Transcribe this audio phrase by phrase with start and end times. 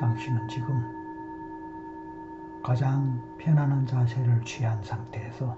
[0.00, 0.82] 당신은 지금
[2.62, 5.56] 가장 편안한 자세를 취한 상태에서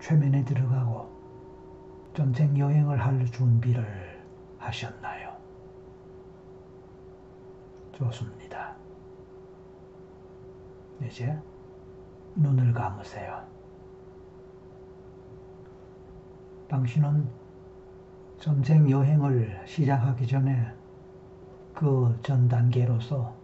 [0.00, 1.10] 최면에 들어가고
[2.14, 4.22] 전쟁 여행을 할 준비를
[4.58, 5.32] 하셨나요?
[7.92, 8.76] 좋습니다.
[11.02, 11.38] 이제
[12.34, 13.42] 눈을 감으세요.
[16.68, 17.28] 당신은
[18.38, 20.81] 전쟁 여행을 시작하기 전에
[21.82, 23.34] 그 전 단계로서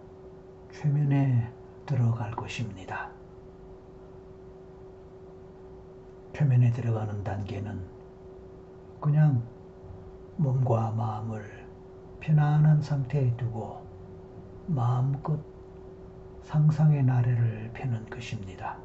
[0.70, 1.52] 최면에
[1.84, 3.10] 들어갈 것입니다.
[6.32, 7.84] 최면에 들어가는 단계는
[9.00, 9.42] 그냥
[10.36, 11.66] 몸과 마음을
[12.20, 13.84] 편안한 상태에 두고
[14.68, 15.36] 마음껏
[16.42, 18.78] 상상의 나래를 펴는 것입니다.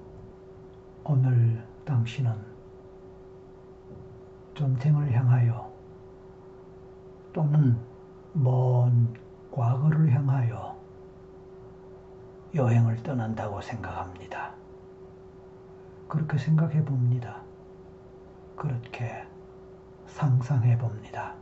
[1.04, 2.34] 오늘 당신은
[4.56, 5.72] 전쟁을 향하여
[7.32, 7.78] 또는
[8.34, 9.22] 먼
[9.54, 10.76] 과거를 향하여
[12.56, 14.56] 여행을 떠난다고 생각합니다.
[16.08, 17.40] 그렇게 생각해 봅니다.
[18.56, 19.28] 그렇게
[20.08, 21.36] 상상해 봅니다.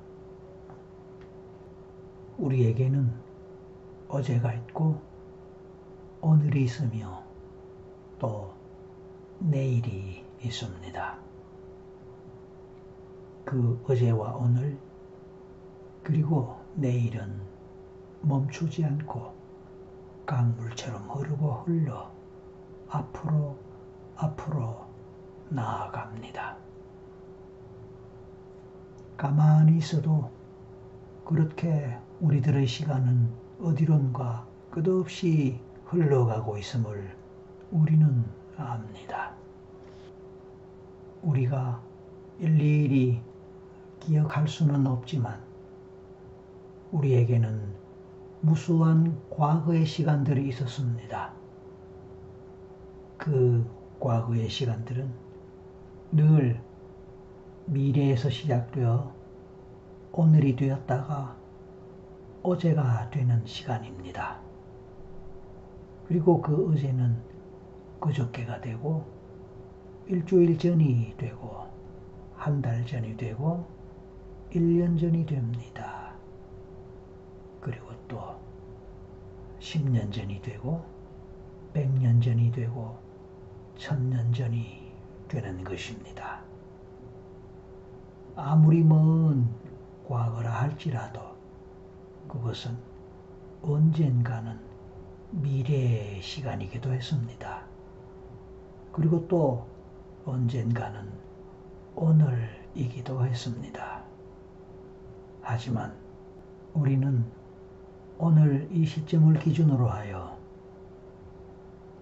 [2.37, 3.13] 우리에게는
[4.09, 5.01] 어제가 있고
[6.19, 7.23] 오늘이 있으며
[8.19, 8.53] 또
[9.39, 11.17] 내일이 있습니다.
[13.45, 14.77] 그 어제와 오늘
[16.03, 17.50] 그리고 내일은
[18.21, 19.33] 멈추지 않고
[20.25, 22.11] 강물처럼 흐르고 흘러
[22.89, 23.57] 앞으로
[24.15, 24.85] 앞으로
[25.49, 26.57] 나아갑니다.
[29.17, 30.31] 가만히 있어도
[31.25, 33.29] 그렇게 우리들의 시간은
[33.61, 37.15] 어디론가 끝없이 흘러가고 있음을
[37.71, 38.25] 우리는
[38.57, 39.33] 압니다.
[41.21, 41.81] 우리가
[42.39, 43.21] 일일이
[43.99, 45.39] 기억할 수는 없지만
[46.91, 47.70] 우리에게는
[48.41, 51.33] 무수한 과거의 시간들이 있었습니다.
[53.17, 53.65] 그
[53.99, 55.13] 과거의 시간들은
[56.11, 56.61] 늘
[57.65, 59.15] 미래에서 시작되어
[60.11, 61.37] 오늘이 되었다가
[62.43, 64.41] 어제가 되는 시간입니다.
[66.05, 67.23] 그리고 그 어제는
[67.99, 69.05] 그저께가 되고
[70.07, 71.67] 일주일 전이 되고
[72.35, 73.67] 한 달 전이 되고
[74.51, 76.15] 1년 전이 됩니다.
[77.61, 78.40] 그리고 또
[79.61, 80.83] 10년 전이 되고
[81.73, 82.97] 100년 전이 되고
[83.77, 84.91] 1000년 전이
[85.27, 86.41] 되는 것입니다.
[88.35, 89.47] 아무리 먼
[90.07, 91.21] 과거라 할지라도
[92.27, 92.75] 그것은
[93.61, 94.59] 언젠가는
[95.29, 97.63] 미래의 시간이기도 했습니다.
[98.91, 99.67] 그리고 또
[100.25, 101.07] 언젠가는
[101.95, 104.03] 오늘이기도 했습니다.
[105.41, 105.95] 하지만
[106.73, 107.23] 우리는
[108.23, 110.37] 오늘 이 시점을 기준으로 하여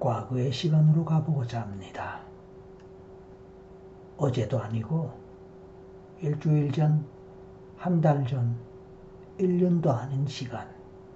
[0.01, 2.19] 과거의 시간으로 가보고자 합니다.
[4.17, 5.13] 어제도 아니고
[6.19, 7.05] 일주일 전,
[7.77, 8.53] 한 달 전,
[9.37, 10.67] 1년도 아닌 시간,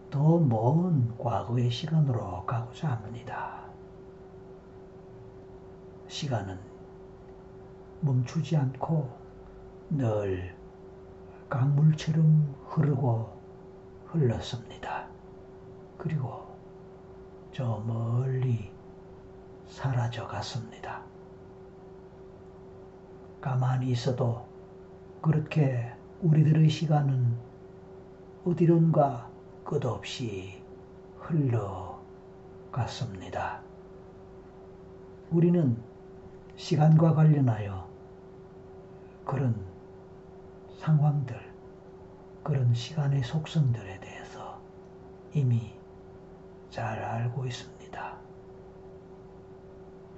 [0.10, 3.70] 더 먼 과거의 시간으로 가고자 합니다.
[6.08, 6.58] 시간은
[8.00, 9.10] 멈추지 않고
[9.90, 10.56] 늘
[11.50, 13.33] 강물처럼 흐르고
[14.14, 15.08] 흘렀습니다.
[15.98, 16.56] 그리고
[17.52, 18.72] 저 멀리
[19.68, 21.02] 사라져 갔습니다.
[23.42, 24.46] 가만히 있어도
[25.20, 25.92] 그렇게
[26.22, 27.36] 우리들의 시간은
[28.46, 29.32] 어디론가
[29.64, 30.62] 끝없이
[32.72, 33.62] 흘러갔습니다.
[35.32, 35.76] 우리는
[36.56, 37.90] 시간과 관련하여
[39.26, 39.56] 그런
[40.78, 41.43] 상황들,
[42.44, 44.62] 그런 시간의 속성들에 대해서
[45.34, 45.74] 이미
[46.70, 48.18] 잘 알고 있습니다.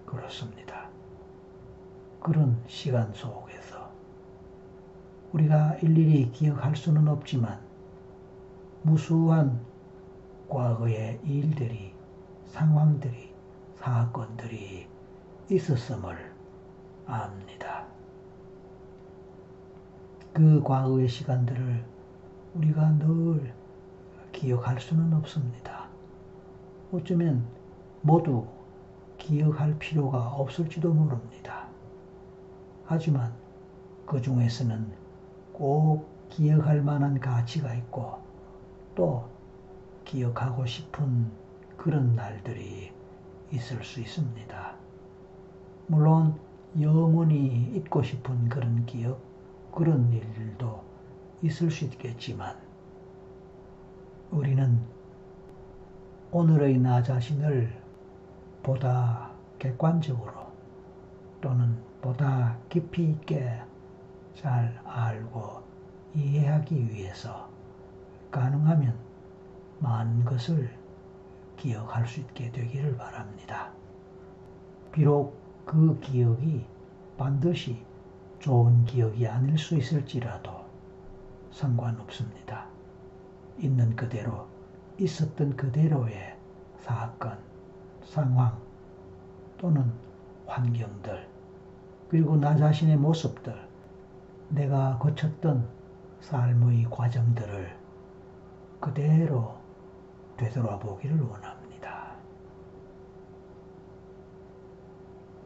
[0.07, 0.89] 그렇습니다.
[2.19, 3.91] 그런 시간 속에서
[5.33, 7.59] 우리가 일일이 기억할 수는 없지만
[8.81, 9.63] 무수한
[10.49, 11.93] 과거의 일들이,
[12.47, 13.33] 상황들이,
[13.75, 14.87] 사건들이
[15.51, 16.33] 있었음을
[17.05, 17.85] 압니다.
[20.33, 21.94] 그 과거의 시간들을
[22.55, 23.53] 우리가 늘
[24.31, 25.87] 기억할 수는 없습니다.
[26.91, 27.45] 어쩌면
[28.01, 28.47] 모두
[29.17, 31.67] 기억할 필요가 없을지도 모릅니다.
[32.85, 33.33] 하지만
[34.05, 34.89] 그 중에서는
[35.51, 38.19] 꼭 기억할 만한 가치가 있고
[38.95, 39.27] 또
[40.05, 41.29] 기억하고 싶은
[41.75, 42.93] 그런 날들이
[43.51, 44.75] 있을 수 있습니다.
[45.87, 46.39] 물론
[46.79, 49.19] 영원히 잊고 싶은 그런 기억,
[49.73, 50.94] 그런 일도
[51.45, 52.57] 있을 수 있겠지만
[54.31, 54.81] 우리는
[56.31, 57.71] 오늘의 나 자신을
[58.63, 60.33] 보다 객관적으로
[61.41, 63.61] 또는 보다 깊이 있게
[64.33, 65.61] 잘 알고
[66.15, 67.47] 이해하기 위해서
[68.31, 68.97] 가능하면
[69.79, 70.75] 많은 것을
[71.57, 73.71] 기억할 수 있게 되기를 바랍니다.
[74.91, 76.65] 비록 그 기억이
[77.17, 77.85] 반드시
[78.39, 80.64] 좋은 기억이 아닐 수 있을지라도
[81.55, 82.67] 상관없습니다.
[83.57, 84.45] 있는 그대로
[84.99, 86.35] 있었던 그대로의
[86.79, 87.39] 사건,
[88.03, 88.59] 상황
[89.57, 89.89] 또는
[90.45, 91.29] 환경들
[92.09, 93.55] 그리고 나 자신의 모습들
[94.49, 95.65] 내가 거쳤던
[96.19, 97.73] 삶의 과정들을
[98.81, 99.55] 그대로
[100.35, 102.15] 되돌아보기를 원합니다.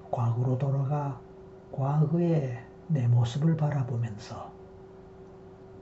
[0.10, 1.22] 과거로 돌아가
[1.72, 4.59] 과거의 내 모습을 바라보면서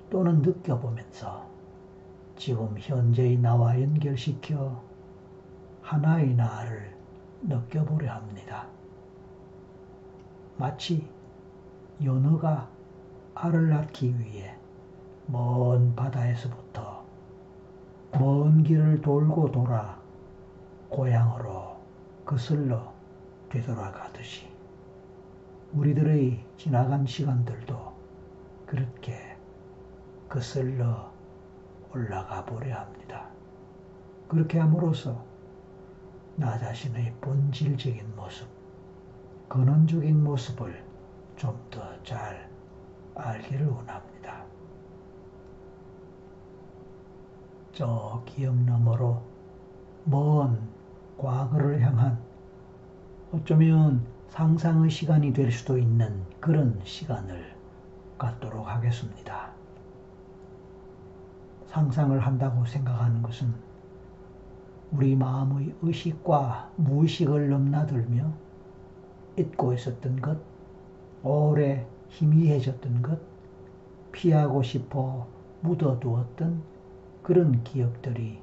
[0.09, 1.45] 또는 느껴보면서
[2.35, 4.81] 지금 현재의 나와 연결시켜
[5.81, 6.95] 하나의 나를
[7.41, 8.67] 느껴보려 합니다.
[10.57, 11.07] 마치
[12.03, 12.69] 연어가
[13.35, 14.55] 알을 낳기 위해
[15.27, 17.05] 먼 바다에서부터
[18.19, 19.99] 먼 길을 돌고 돌아
[20.89, 21.77] 고향으로
[22.25, 22.93] 거슬러
[23.49, 24.47] 되돌아가듯이
[25.73, 27.93] 우리들의 지나간 시간들도
[28.65, 29.26] 그렇게
[30.29, 31.11] 거슬러
[31.93, 33.29] 올라가 보려 합니다.
[34.27, 35.25] 그렇게 함으로써
[36.35, 38.47] 나 자신의 본질적인 모습,
[39.49, 40.83] 근원적인 모습을
[41.37, 42.49] 좀 더 잘
[43.15, 44.43] 알기를 원합니다.
[47.73, 49.21] 저 기억 너머로
[50.05, 50.67] 먼
[51.17, 52.19] 과거를 향한
[53.31, 57.55] 어쩌면 상상의 시간이 될 수도 있는 그런 시간을
[58.17, 59.56] 갖도록 하겠습니다.
[61.67, 63.53] 상상을 한다고 생각하는 것은
[64.91, 68.31] 우리 마음의 의식과 무의식을 넘나들며
[69.37, 70.37] 잊고 있었던 것,
[71.23, 73.19] 오래 희미해졌던 것,
[74.11, 75.27] 피하고 싶어
[75.61, 76.61] 묻어두었던
[77.21, 78.39] 그런 기억들이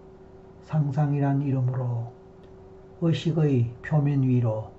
[0.65, 2.13] 상상이란 이름으로
[3.01, 4.71] 의식의 표면 위로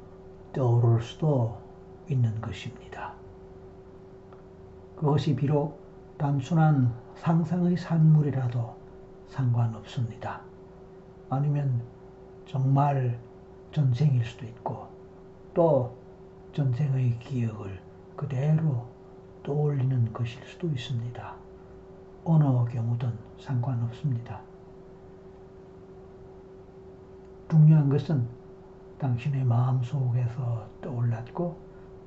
[0.54, 1.58] 떠오를 수도
[2.08, 3.14] 있는 것입니다.
[4.96, 5.85] 그것이 비록
[6.18, 8.76] 단순한 상상의 산물이라도
[9.28, 10.42] 상관없습니다.
[11.30, 11.82] 아니면
[12.46, 13.20] 정말
[13.72, 14.88] 전생일 수도 있고
[15.54, 15.96] 또
[16.54, 17.80] 전생의 기억을
[18.16, 18.86] 그대로
[19.44, 21.36] 떠올리는 것일 수도 있습니다.
[22.24, 24.42] 어느 경우든 상관없습니다.
[27.50, 28.28] 중요한 것은
[28.98, 31.58] 당신의 마음 속에서 떠올랐고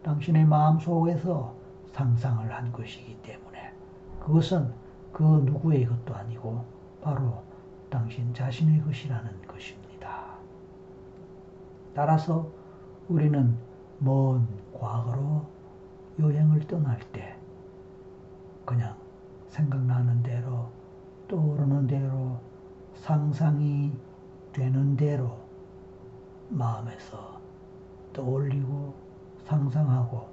[0.02, 1.54] 당신의 마음 속에서
[1.92, 3.47] 상상을 한 것이기 때문에
[4.20, 4.72] 그것은
[5.12, 6.64] 그 누구의 것도 아니고
[7.00, 7.42] 바로
[7.90, 10.36] 당신 자신의 것이라는 것입니다.
[11.94, 12.50] 따라서
[13.08, 13.56] 우리는
[13.98, 15.46] 먼 과거로
[16.18, 17.36] 여행을 떠날 때
[18.64, 18.94] 그냥
[19.48, 20.70] 생각나는 대로
[21.26, 22.38] 떠오르는 대로
[22.94, 23.92] 상상이
[24.52, 25.38] 되는 대로
[26.48, 27.40] 마음에서
[28.12, 28.94] 떠올리고
[29.44, 30.28] 상상하고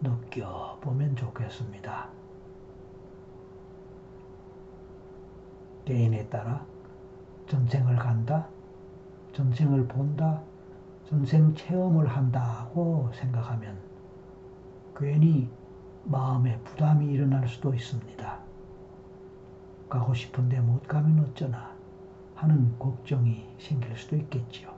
[0.00, 2.17] 느껴보면 좋겠습니다.
[5.88, 6.66] 개인에 따라
[7.46, 8.46] 전생을 간다,
[9.32, 10.42] 전생을 본다,
[11.08, 13.74] 전생 체험을 한다고 생각하면
[14.94, 15.48] 괜히
[16.04, 18.38] 마음에 부담이 일어날 수도 있습니다.
[19.88, 21.74] 가고 싶은데 못 가면 어쩌나
[22.34, 24.70] 하는 걱정이 생길 수도 있겠지요.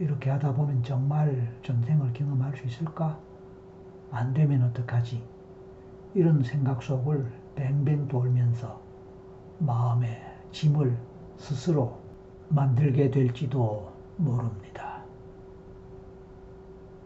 [0.00, 3.20] 이렇게 하다 보면 정말 전생을 경험할 수 있을까?
[4.10, 5.22] 안 되면 어떡하지?
[6.14, 8.89] 이런 생각 속을 뱅뱅 돌면서
[9.60, 10.20] 마음의
[10.52, 10.98] 짐을
[11.36, 12.00] 스스로
[12.48, 15.02] 만들게 될지도 모릅니다.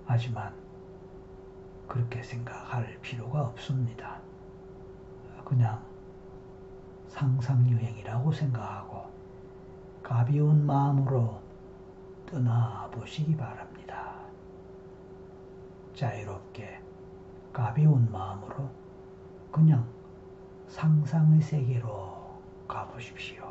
[0.06, 0.54] 하지만
[1.88, 4.20] 그렇게 생각할 필요가 없습니다.
[5.44, 5.82] 그냥
[7.08, 9.10] 상상유행이라고 생각하고
[10.02, 11.40] 가벼운 마음으로
[12.26, 14.14] 떠나보시기 바랍니다.
[15.94, 16.80] 자유롭게
[17.52, 18.68] 가벼운 마음으로
[19.52, 19.86] 그냥
[20.66, 22.13] 상상의 세계로
[22.66, 23.44] 가보십시오.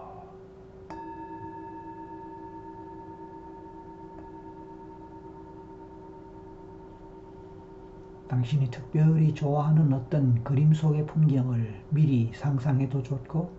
[8.27, 13.51] 당신이 특별히 좋아하는 어떤 그림 속의 풍경을 미리 상상해도 좋고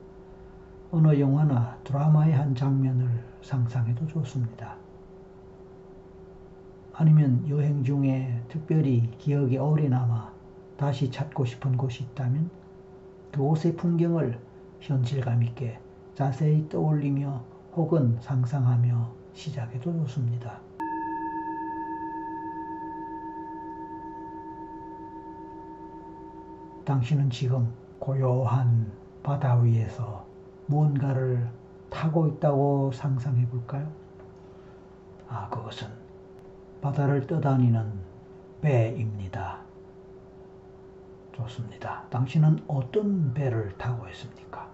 [0.90, 4.76] 어느 영화나 드라마의 한 장면을 상상해도 좋습니다.
[6.92, 10.32] 아니면 여행 중에 특별히 기억에 오래 남아
[10.76, 12.50] 다시 찾고 싶은 곳이 있다면
[13.32, 14.38] 그곳의 풍경을
[14.84, 15.78] 현실감 있게
[16.14, 17.42] 자세히 떠올리며
[17.74, 20.60] 혹은 상상하며 시작해도 좋습니다.
[26.84, 30.26] 당신은 지금 고요한 바다 위에서
[30.66, 31.48] 무언가를
[31.88, 33.90] 타고 있다고 상상해 볼까요?
[35.28, 35.88] 아, 그것은
[36.82, 37.90] 바다를 떠다니는
[38.60, 39.60] 배입니다.
[41.32, 42.04] 좋습니다.
[42.10, 44.73] 당신은 어떤 배를 타고 있습니까?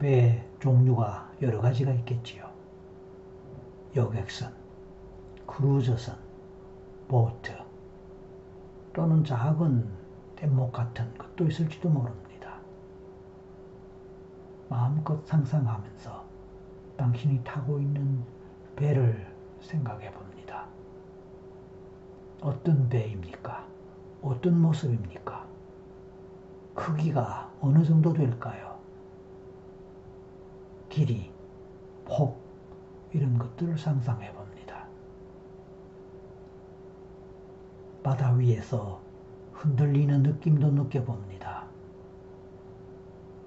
[0.00, 2.48] 배 종류가 여러 가지가 있겠지요.
[3.94, 4.50] 여객선,
[5.46, 6.16] 크루저선,
[7.06, 7.52] 보트,
[8.94, 9.86] 또는 작은
[10.36, 12.58] 뗏목 같은 것도 있을지도 모릅니다.
[14.70, 16.24] 마음껏 상상하면서
[16.96, 18.24] 당신이 타고 있는
[18.76, 19.30] 배를
[19.60, 20.66] 생각해 봅니다.
[22.40, 23.66] 어떤 배입니까?
[24.22, 25.46] 어떤 모습입니까?
[26.74, 28.69] 크기가 어느 정도 될까요?
[30.90, 31.32] 길이,
[32.04, 32.36] 폭,
[33.12, 34.86] 이런 것들을 상상해 봅니다.
[38.02, 39.00] 바다 위에서
[39.52, 41.66] 흔들리는 느낌도 느껴봅니다.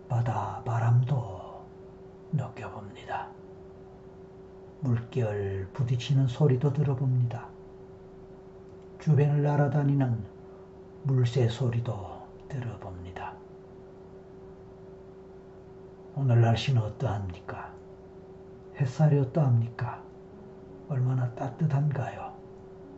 [0.08, 1.64] 바다 바람도
[2.32, 3.30] 느껴봅니다.
[4.80, 7.48] 물결 부딪히는 소리도 들어봅니다.
[9.00, 10.24] 주변을 날아다니는
[11.04, 13.34] 물새 소리도 들어봅니다.
[16.16, 17.74] 오늘 날씨는 어떠합니까?
[18.80, 20.04] 햇살이 어떠합니까?
[20.88, 22.32] 얼마나 따뜻한가요?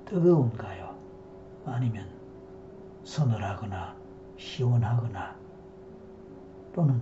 [0.03, 0.93] 뜨거운가요?
[1.65, 2.09] 아니면
[3.05, 3.95] 서늘하거나
[4.37, 5.35] 시원하거나
[6.73, 7.01] 또는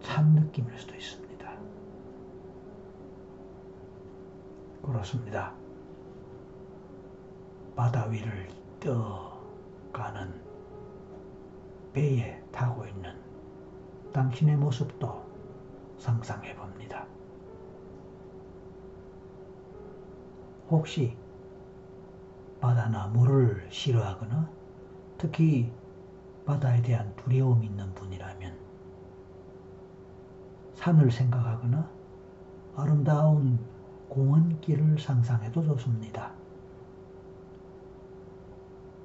[0.00, 1.52] 찬 느낌일 수도 있습니다.
[4.82, 5.54] 그렇습니다.
[7.76, 8.48] 바다 위를
[8.80, 10.42] 떠가는
[11.92, 13.21] 배에 타고 있는
[14.12, 15.24] 당신의 모습도
[15.98, 17.06] 상상해 봅니다.
[20.70, 21.16] 혹시
[22.60, 24.48] 바다나 물을 싫어하거나
[25.18, 25.72] 특히
[26.44, 28.56] 바다에 대한 두려움이 있는 분이라면
[30.74, 31.88] 산을 생각하거나
[32.76, 33.58] 아름다운
[34.08, 36.32] 공원길을 상상해도 좋습니다.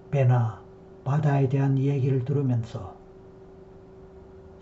[0.10, 0.62] 배나
[1.04, 2.97] 바다에 대한 얘기를 들으면서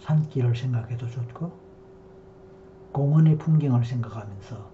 [0.05, 1.51] 산길을 생각해도 좋고
[2.91, 4.69] 공원의 풍경을 생각하면서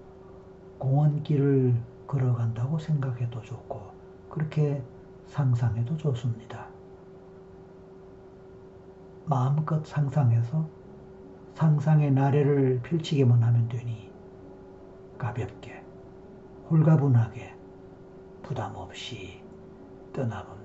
[0.78, 1.74] 공원길을
[2.06, 3.82] 걸어간다고 생각해도 좋고
[4.30, 4.84] 그렇게
[5.28, 6.68] 상상해도 좋습니다.
[9.26, 10.68] 마음껏 상상해서
[11.54, 14.12] 상상의 나래를 펼치기만 하면 되니
[15.18, 15.82] 가볍게,
[16.70, 17.56] 홀가분하게,
[18.44, 19.42] 부담 없이
[20.12, 20.61] 떠나봅니다.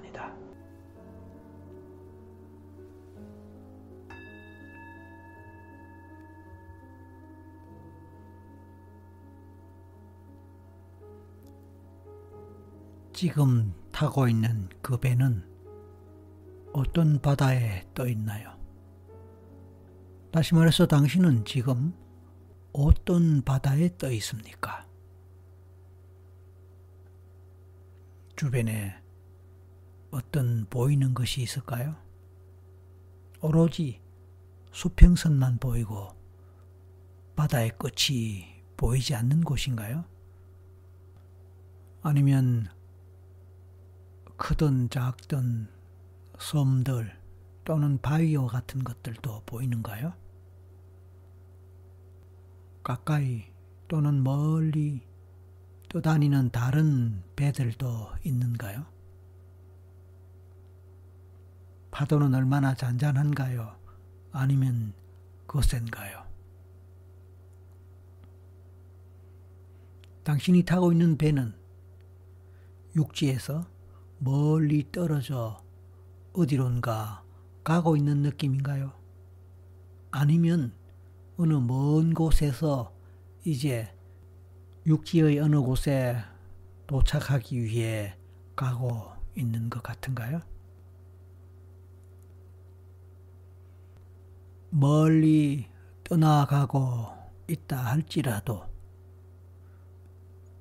[13.17, 15.43] 지금 타고 있는 그 배는
[16.75, 18.55] 어떤 바다에 떠 있나요?
[20.31, 21.95] 다시 말해서 당신은 지금
[22.75, 24.87] 어떤 바다에 떠 있습니까?
[28.37, 29.03] 주변에
[30.11, 31.97] 어떤 보이는 것이 있을까요?
[33.41, 34.03] 오로지
[34.73, 36.11] 수평선만 보이고
[37.35, 40.05] 바다의 끝이 보이지 않는 곳인가요?
[42.03, 42.76] 아니면
[44.37, 45.69] 크든 작든
[46.39, 47.17] 섬들
[47.65, 50.13] 또는 바위와 같은 것들도 보이는가요?
[52.83, 53.45] 가까이
[53.89, 55.07] 또는 멀리
[55.89, 58.87] 떠다니는 다른 배들도 있는가요?
[61.91, 63.75] 파도는 얼마나 잔잔한가요?
[64.33, 64.93] 아니면
[65.47, 66.27] 거센가요?
[70.23, 71.55] 당신이 타고 있는 배는
[72.95, 73.67] 육지에서
[74.19, 75.63] 멀리 떨어져
[76.33, 77.23] 어디론가
[77.63, 78.93] 가고 있는 느낌인가요?
[80.11, 80.73] 아니면
[81.37, 82.95] 어느 먼 곳에서
[83.45, 83.95] 이제
[84.87, 86.17] 육지의 어느 곳에
[86.87, 88.17] 도착하기 위해
[88.55, 90.41] 가고 있는 것 같은가요?
[94.71, 95.69] 멀리
[96.05, 97.09] 떠나가고
[97.49, 98.65] 있다 할지라도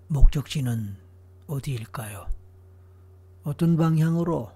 [0.07, 0.97] 목적지는
[1.47, 2.27] 어디일까요?
[3.45, 4.51] 어떤 방향으로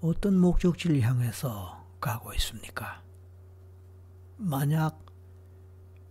[0.00, 3.02] 어떤 목적지를 향해서 가고 있습니까?
[4.38, 5.04] 만약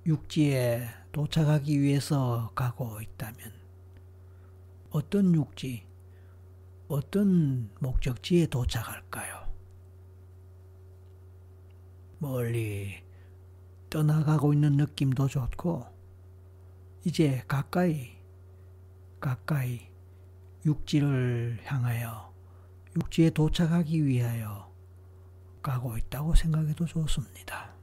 [0.05, 3.51] 육지에 도착하기 위해서 가고 있다면
[4.91, 5.87] 어떤 육지,
[6.89, 9.51] 어떤 목적지에 도착할까요?
[12.19, 13.03] 멀리
[13.89, 15.87] 떠나가고 있는 느낌도 좋고,
[17.03, 18.11] 이제 가까이,
[19.19, 19.89] 가까이
[20.65, 22.33] 육지를 향하여
[22.95, 24.69] 육지에 도착하기 위하여
[25.61, 27.73] 가고 있다고 생각해도 좋습니다.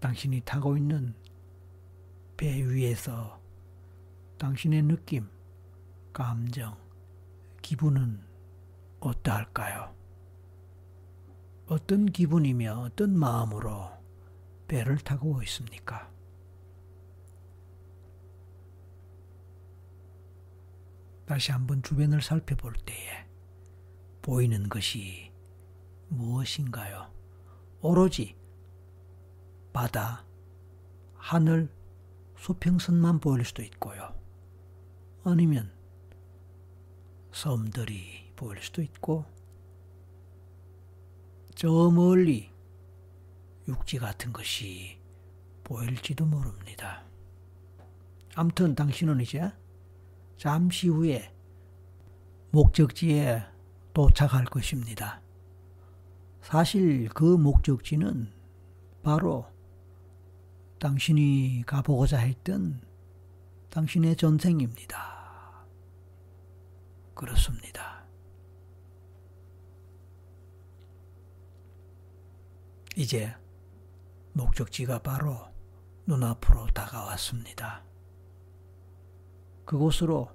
[0.00, 1.14] 당신이 타고 있는
[2.36, 3.40] 배 위에서
[4.36, 5.28] 당신의 느낌,
[6.12, 6.76] 감정,
[7.62, 8.20] 기분은
[8.98, 10.01] 어떠할까요?
[11.72, 13.90] 어떤 기분이며 어떤 마음으로
[14.68, 16.12] 배를 타고 있습니까?
[21.24, 23.26] 다시 한번 주변을 살펴볼 때에
[24.20, 25.32] 보이는 것이
[26.08, 27.10] 무엇인가요?
[27.80, 28.36] 오로지
[29.72, 30.26] 바다,
[31.14, 31.74] 하늘,
[32.36, 34.14] 수평선만 보일 수도 있고요.
[35.24, 35.72] 아니면
[37.32, 39.24] 섬들이 보일 수도 있고,
[41.62, 42.50] 저 멀리
[43.68, 44.98] 육지 같은 것이
[45.62, 47.04] 보일지도 모릅니다.
[48.34, 49.48] 암튼 당신은 이제
[50.36, 51.32] 잠시 후에
[52.50, 53.44] 목적지에
[53.94, 55.22] 도착할 것입니다.
[56.40, 58.32] 사실 그 목적지는
[59.04, 59.46] 바로
[60.80, 62.80] 당신이 가보고자 했던
[63.70, 65.64] 당신의 전생입니다.
[67.14, 68.01] 그렇습니다.
[72.96, 73.34] 이제
[74.34, 75.38] 목적지가 바로
[76.06, 77.84] 눈앞으로 다가왔습니다.
[79.64, 80.28] 그곳으로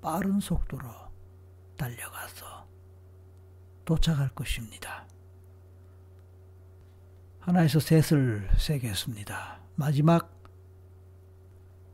[0.00, 0.88] 빠른 속도로
[1.76, 2.66] 달려가서
[3.84, 5.06] 도착할 것입니다.
[7.40, 9.60] 하나에서 셋을 세겠습니다.
[9.74, 10.32] 마지막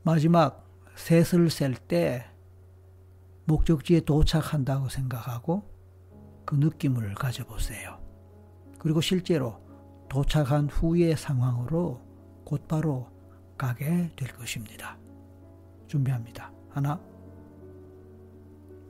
[0.03, 2.31] 마지막 셋을 셀 때
[3.45, 5.63] 목적지에 도착한다고 생각하고
[6.45, 7.99] 그 느낌을 가져보세요.
[8.79, 9.68] 그리고 실제로
[10.09, 12.01] 도착한 후의 상황으로
[12.45, 13.09] 곧바로
[13.57, 14.97] 가게 될 것입니다.
[15.87, 16.53] 준비합니다.
[16.71, 17.01] 하나,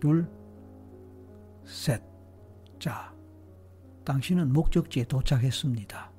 [0.01, 0.31] 둘,
[1.65, 2.03] 셋.
[2.79, 3.13] 자,
[4.05, 6.13] 당신은 목적지에 도착했습니다.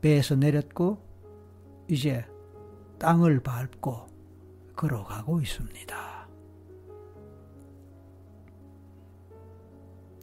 [0.00, 1.02] 배에서 내렸고
[1.88, 2.24] 이제
[2.98, 4.06] 땅을 밟고
[4.76, 6.28] 걸어가고 있습니다.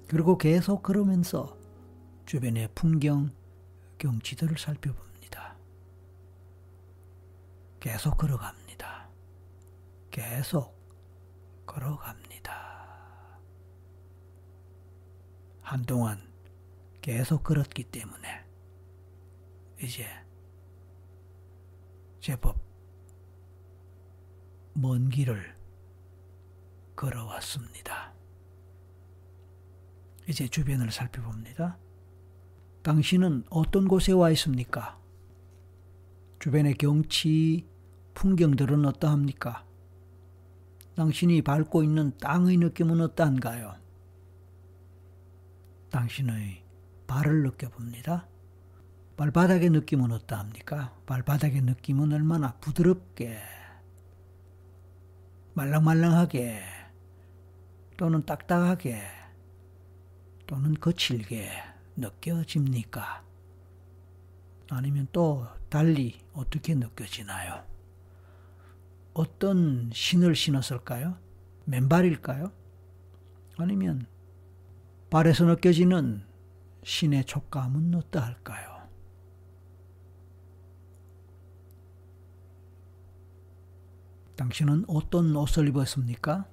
[0.07, 1.57] 그리고 계속 걸으면서
[2.25, 3.31] 주변의 풍경,
[3.97, 5.57] 경치들을 살펴봅니다.
[7.79, 9.09] 계속 걸어갑니다.
[10.11, 10.75] 계속
[11.65, 13.39] 걸어갑니다.
[15.61, 16.21] 한동안
[17.01, 18.45] 계속 걸었기 때문에
[19.81, 20.07] 이제
[22.19, 22.59] 제법
[24.73, 25.55] 먼 길을
[26.95, 28.13] 걸어왔습니다.
[30.27, 31.77] 이제 주변을 살펴봅니다.
[32.85, 34.99] 당신은 어떤 곳에 와 있습니까?
[36.37, 37.65] 주변의 경치,
[38.13, 39.65] 풍경들은 어떠합니까?
[40.95, 43.73] 당신이 밟고 있는 땅의 느낌은 어떠한가요?
[45.89, 46.63] 당신의
[47.07, 48.27] 발을 느껴봅니다.
[49.17, 50.93] 발바닥의 느낌은 어떠합니까?
[51.07, 53.39] 발바닥의 느낌은 얼마나 부드럽게,
[55.55, 56.61] 말랑말랑하게,
[57.97, 59.01] 또는 딱딱하게,
[60.45, 63.23] 또는 거칠게 느껴집니까?
[64.69, 67.63] 아니면 또 달리 어떻게 느껴지나요?
[69.13, 71.17] 어떤 신을 신었을까요?
[71.65, 72.51] 맨발일까요?
[73.57, 74.07] 아니면
[75.09, 76.25] 발에서 느껴지는
[76.83, 78.75] 신의 촉감은 어떠할까요?
[84.35, 86.45] 당신은 어떤 옷을 입었습니까?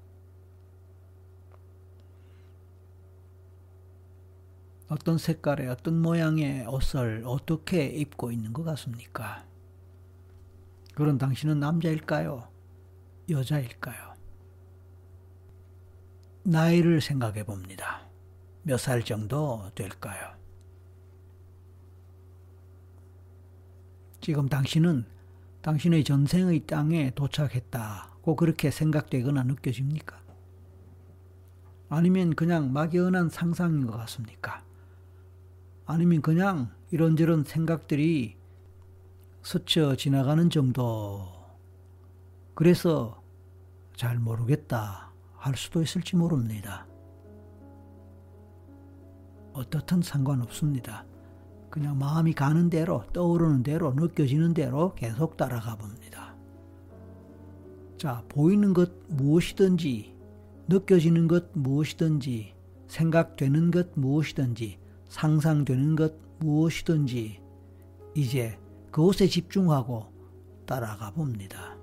[4.92, 9.42] 어떤 색깔의 어떤 모양의 옷을 어떻게 입고 있는 것 같습니까?
[10.94, 12.46] 그런 당신은 남자일까요?
[13.30, 14.12] 여자일까요?
[16.44, 18.02] 나이를 생각해 봅니다.
[18.64, 20.36] 몇 살 정도 될까요?
[24.20, 25.06] 지금 당신은
[25.62, 30.20] 당신의 전생의 땅에 도착했다고 그렇게 생각되거나 느껴집니까?
[31.88, 34.62] 아니면 그냥 막연한 상상인 것 같습니까?
[35.86, 38.36] 아니면 그냥 이런저런 생각들이
[39.42, 41.26] 스쳐 지나가는 정도.
[42.54, 43.22] 그래서
[43.96, 46.86] 잘 모르겠다 할 수도 있을지 모릅니다.
[49.52, 51.04] 어떻든 상관없습니다.
[51.68, 56.34] 그냥 마음이 가는 대로, 떠오르는 대로, 느껴지는 대로 계속 따라가 봅니다.
[57.96, 60.14] 자, 보이는 것 무엇이든지
[60.68, 62.54] 느껴지는 것 무엇이든지
[62.88, 64.78] 생각되는 것 무엇이든지
[65.12, 67.38] 상상되는 것 무엇이든지
[68.14, 68.58] 이제
[68.90, 70.10] 그곳에 집중하고
[70.64, 71.76] 따라가 봅니다.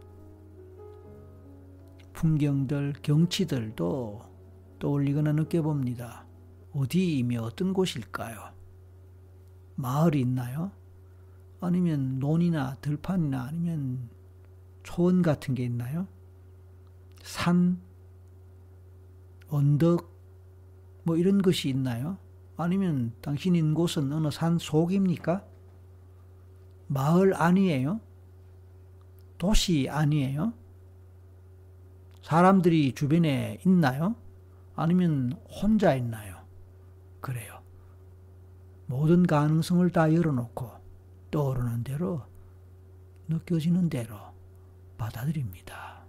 [2.14, 4.22] 풍경들, 경치들도
[4.80, 6.26] 떠올리거나 느껴봅니다.
[6.74, 8.52] 어디이며 어떤 곳일까요?
[9.76, 10.72] 마을이 있나요?
[11.62, 14.10] 아니면 논이나 들판이나 아니면
[14.82, 16.08] 초원 같은 게 있나요?
[17.22, 17.80] 산,
[19.50, 20.12] 언덕,
[21.04, 22.18] 뭐 이런 것이 있나요?
[22.62, 25.46] 아니면 당신이 있는 곳은 어느 산 속입니까?
[26.88, 28.02] 마을 아니에요?
[29.38, 30.52] 도시 아니에요?
[32.22, 34.14] 사람들이 주변에 있나요?
[34.76, 36.36] 아니면 혼자 있나요?
[37.22, 37.62] 그래요.
[38.88, 40.70] 모든 가능성을 다 열어놓고
[41.32, 42.24] 떠오르는 대로
[43.30, 44.18] 느껴지는 대로
[44.98, 46.04] 받아들입니다.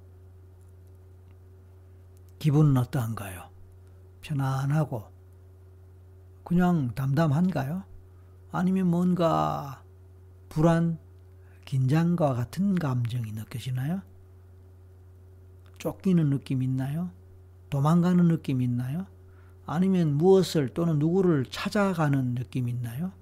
[2.40, 3.48] 기분은 어떠한가요?
[4.22, 5.19] 편안하고
[6.50, 7.84] 그냥 담담한가요?
[8.50, 9.84] 아니면 뭔가
[10.48, 10.98] 불안,
[11.64, 14.02] 긴장과 같은 감정이 느껴지나요?
[15.78, 17.12] 쫓기는 느낌 있나요?
[17.70, 19.06] 도망가는 느낌 있나요?
[19.64, 23.12] 아니면 무엇을 또는 누구를 찾아가는 느낌 있나요?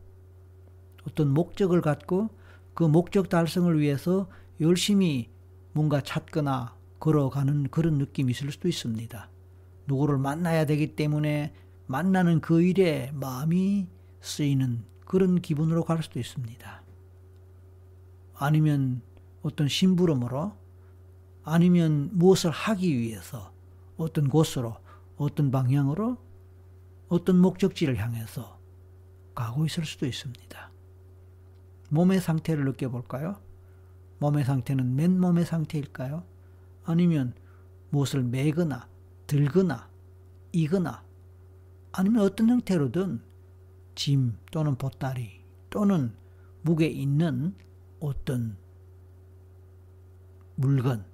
[1.06, 2.30] 어떤 목적을 갖고
[2.72, 4.26] 그 목적 달성을 위해서
[4.58, 5.28] 열심히
[5.74, 9.28] 뭔가 찾거나 걸어가는 그런 느낌이 있을 수도 있습니다.
[9.86, 11.52] 누구를 만나야 되기 때문에
[11.88, 13.88] 만나는 그 일에 마음이
[14.20, 16.82] 쓰이는 그런 기분으로 갈 수도 있습니다.
[18.34, 19.00] 아니면
[19.42, 20.52] 어떤 심부름으로
[21.44, 23.52] 아니면 무엇을 하기 위해서
[23.96, 24.76] 어떤 곳으로
[25.16, 26.18] 어떤 방향으로
[27.08, 28.60] 어떤 목적지를 향해서
[29.34, 30.70] 가고 있을 수도 있습니다.
[31.88, 33.40] 몸의 상태를 느껴볼까요?
[34.18, 36.22] 몸의 상태는 맨몸의 상태일까요?
[36.84, 37.32] 아니면
[37.88, 38.88] 무엇을 매거나
[39.26, 39.88] 들거나
[40.52, 41.07] 이거나
[41.92, 43.22] 아니면 어떤 형태로든
[43.94, 46.14] 짐 또는 보따리 또는
[46.62, 47.54] 무게 있는
[48.00, 48.56] 어떤
[50.54, 51.04] 물건,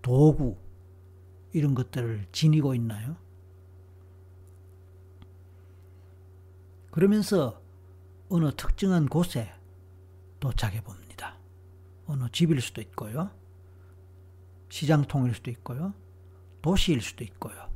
[0.00, 0.56] 도구
[1.52, 3.16] 이런 것들을 지니고 있나요?
[6.90, 7.62] 그러면서
[8.28, 9.52] 어느 특정한 곳에
[10.40, 11.38] 도착해 봅니다.
[12.06, 13.30] 어느 집일 수도 있고요.
[14.70, 15.94] 시장통일 수도 있고요.
[16.62, 17.67] 도시일 수도 있고요.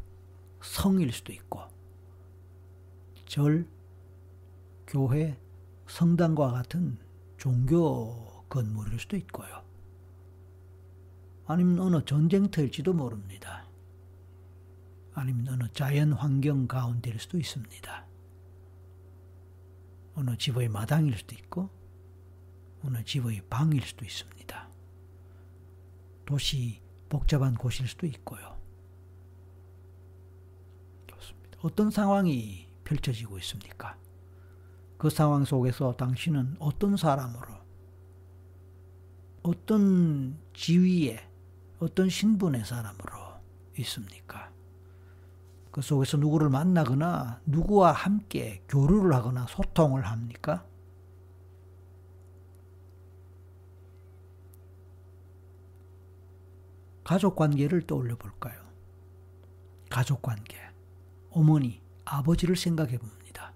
[0.62, 1.60] 성일 수도 있고,
[3.26, 3.66] 절,
[4.86, 5.38] 교회,
[5.86, 6.98] 성당과 같은
[7.36, 9.62] 종교 건물일 수도 있고요.
[11.46, 13.66] 아니면 어느 전쟁터일지도 모릅니다.
[15.14, 18.06] 아니면 어느 자연 환경 가운데일 수도 있습니다.
[20.14, 21.68] 어느 집의 마당일 수도 있고,
[22.84, 24.68] 어느 집의 방일 수도 있습니다.
[26.24, 28.58] 도시 복잡한 곳일 수도 있고요.
[31.06, 31.51] 좋습니다.
[31.62, 33.96] 어떤 상황이 펼쳐지고 있습니까?
[34.98, 37.54] 그 상황 속에서 당신은 어떤 사람으로,
[39.44, 41.20] 어떤 지위에,
[41.78, 43.16] 어떤 신분의 사람으로
[43.78, 44.50] 있습니까?
[45.70, 50.66] 그 속에서 누구를 만나거나 누구와 함께 교류를 하거나 소통을 합니까?
[57.04, 58.60] 가족 관계를 떠올려 볼까요?
[59.88, 60.71] 가족 관계.
[61.34, 63.54] 어머니, 아버지를 생각해 봅니다.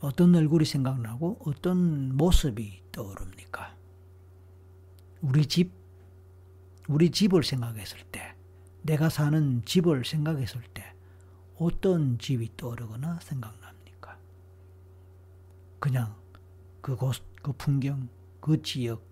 [0.00, 3.76] 어떤 얼굴이 생각나고 어떤 모습이 떠오릅니까?
[5.20, 5.72] 우리 집,
[6.88, 8.34] 우리 집을 생각했을 때,
[8.82, 10.94] 내가 사는 집을 생각했을 때,
[11.58, 14.18] 어떤 집이 떠오르거나 생각납니까?
[15.78, 16.14] 그냥
[16.80, 18.08] 그곳, 그 풍경,
[18.40, 19.02] 그 지역,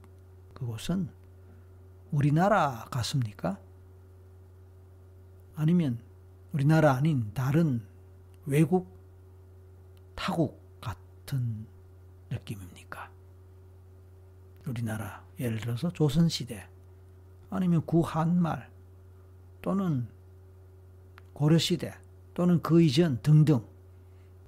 [0.55, 1.11] 그곳은
[2.13, 3.59] 우리나라 같습니까?
[5.57, 5.99] 아니면
[6.55, 7.85] 우리나라 아닌 다른
[8.47, 8.87] 외국,
[10.15, 11.67] 타국 같은
[12.31, 13.11] 느낌입니까?
[14.65, 16.69] 우리나라, 예를 들어서 조선시대,
[17.51, 18.71] 아니면 구한말,
[19.63, 20.07] 또는
[21.33, 21.93] 고려시대,
[22.35, 23.67] 또는 그 이전 등등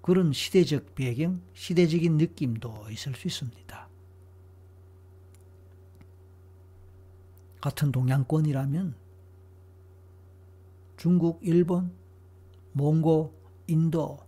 [0.01, 3.89] 그런 시대적 배경, 시대적인 느낌도 있을 수 있습니다.
[7.61, 9.06] 같은 동양권이라면
[11.07, 11.93] 중국, 일본,
[12.73, 13.33] 몽고,
[13.69, 14.19] 인도,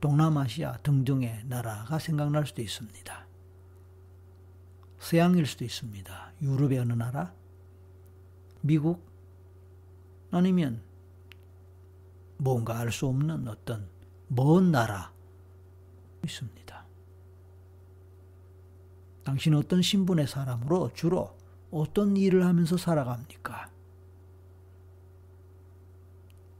[0.00, 3.26] 동남아시아 등등의 나라가 생각날 수도 있습니다.
[5.00, 6.32] 서양일 수도 있습니다.
[6.40, 7.34] 유럽의 어느 나라,
[8.60, 9.04] 미국,
[10.30, 10.80] 아니면
[12.36, 13.88] 뭔가 알 수 없는 어떤
[14.28, 15.12] 먼 나라
[16.22, 16.86] 있습니다.
[19.24, 21.36] 당신은 어떤 신분의 사람으로 주로
[21.72, 23.79] 어떤 일을 하면서 살아갑니까?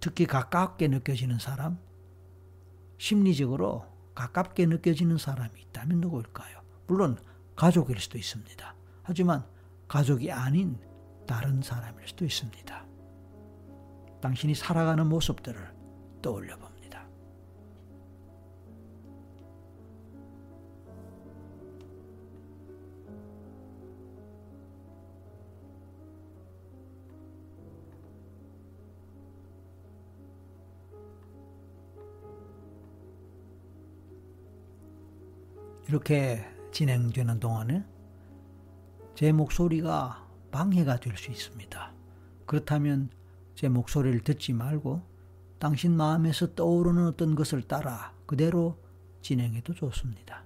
[0.00, 1.78] 특히 가깝게 느껴지는 사람,
[2.98, 3.84] 심리적으로
[4.14, 6.60] 가깝게 느껴지는 사람이 있다면 누구일까요?
[6.86, 7.18] 물론
[7.54, 8.74] 가족일 수도 있습니다.
[9.02, 9.44] 하지만
[9.88, 10.78] 가족이 아닌
[11.26, 12.86] 다른 사람일 수도 있습니다.
[14.20, 15.74] 당신이 살아가는 모습들을
[16.22, 16.69] 떠올려 봅니다.
[35.90, 37.84] 이렇게 진행되는 동안에
[39.16, 41.92] 제 목소리가 방해가 될 수 있습니다.
[42.46, 43.10] 그렇다면
[43.56, 45.02] 제 목소리를 듣지 말고
[45.58, 48.78] 당신 마음에서 떠오르는 어떤 것을 따라 그대로
[49.22, 50.44] 진행해도 좋습니다.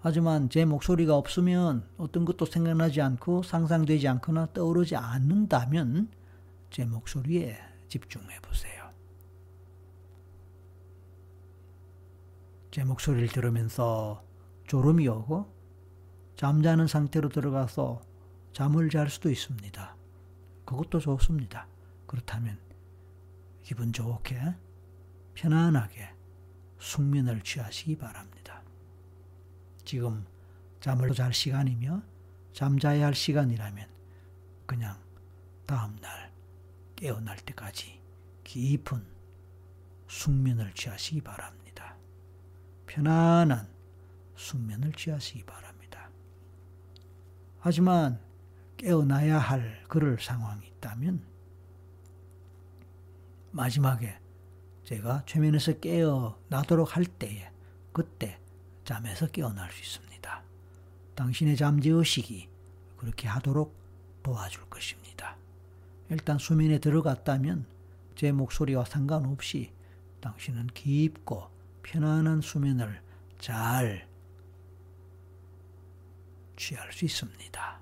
[0.00, 6.10] 하지만 제 목소리가 없으면 어떤 것도 생각나지 않고 상상되지 않거나 떠오르지 않는다면
[6.68, 8.90] 제 목소리에 집중해 보세요.
[12.72, 14.31] 제 목소리를 들으면서
[14.72, 15.54] 졸음이 오고
[16.34, 18.00] 잠자는 상태로 들어가서
[18.54, 19.96] 잠을 잘 수도 있습니다.
[20.64, 21.68] 그것도 좋습니다.
[22.06, 22.58] 그렇다면
[23.62, 24.40] 기분 좋게
[25.34, 26.08] 편안하게
[26.78, 28.62] 숙면을 취하시기 바랍니다.
[29.84, 30.24] 지금
[30.80, 32.00] 잠을 잘 시간이며
[32.54, 33.86] 잠자야 할 시간이라면
[34.64, 34.96] 그냥
[35.66, 36.32] 다음날
[36.96, 38.00] 깨어날 때까지
[38.42, 39.04] 깊은
[40.08, 41.94] 숙면을 취하시기 바랍니다.
[42.86, 43.81] 편안한
[44.42, 46.10] 숙면을 취하시기 바랍니다.
[47.60, 48.20] 하지만
[48.76, 51.22] 깨어나야 할 그럴 상황이 있다면
[53.52, 54.18] 마지막에
[54.84, 57.50] 제가 최면에서 깨어나도록 할 때에
[57.92, 58.38] 그때
[58.84, 60.42] 잠에서 깨어날 수 있습니다.
[61.14, 62.48] 당신의 잠재의식이
[62.96, 63.74] 그렇게 하도록
[64.22, 65.36] 도와줄 것입니다.
[66.08, 67.66] 일단 수면에 들어갔다면
[68.16, 69.72] 제 목소리와 상관없이
[70.20, 71.48] 당신은 깊고
[71.82, 73.00] 편안한 수면을
[73.38, 74.11] 잘
[76.62, 77.80] 취할 수 있습니다.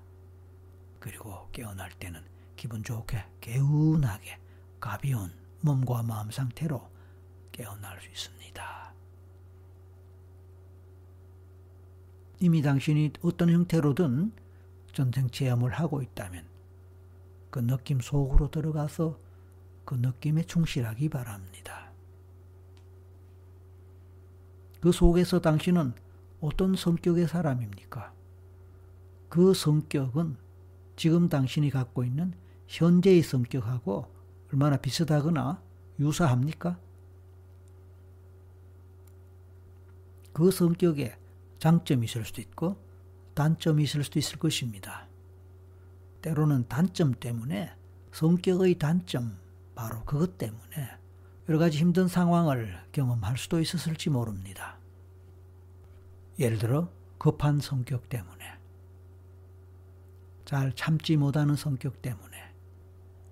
[0.99, 2.19] 그리고 깨어날 때는
[2.55, 4.39] 기분 좋게 개운하게
[4.79, 6.89] 가벼운 몸과 마음 상태로
[7.51, 8.93] 깨어날 수 있습니다.
[12.39, 14.31] 이미 당신이 어떤 형태로든
[14.93, 16.43] 전생 체험을 하고 있다면
[17.51, 19.19] 그 느낌 속으로 들어가서
[19.85, 21.91] 그 느낌에 충실하기 바랍니다.
[24.79, 25.93] 그 속에서 당신은
[26.39, 28.20] 어떤 성격의 사람입니까?
[29.31, 30.35] 그 성격은
[30.97, 32.33] 지금 당신이 갖고 있는
[32.67, 34.13] 현재의 성격하고
[34.51, 35.63] 얼마나 비슷하거나
[36.01, 36.77] 유사합니까?
[40.33, 41.17] 그 성격에
[41.59, 42.75] 장점이 있을 수도 있고
[43.33, 45.07] 단점이 있을 수도 있을 것입니다.
[46.21, 47.71] 때로는 단점 때문에
[48.11, 49.37] 성격의 단점,
[49.75, 50.89] 바로 그것 때문에
[51.47, 54.77] 여러 가지 힘든 상황을 경험할 수도 있었을지 모릅니다.
[56.37, 58.60] 예를 들어 급한 성격 때문에
[60.51, 62.37] 잘 참지 못하는 성격 때문에,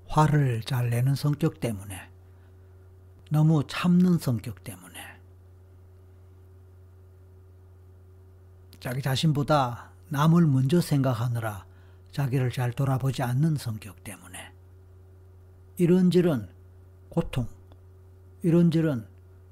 [0.07, 2.09] 화를 잘 내는 성격 때문에,
[3.29, 5.01] 너무 참는 성격 때문에,
[8.79, 11.65] 자기 자신보다 남을 먼저 생각하느라
[12.13, 14.53] 자기를 잘 돌아보지 않는 성격 때문에,
[15.75, 16.49] 이런저런
[17.09, 17.49] 고통,
[18.43, 19.05] 이런저런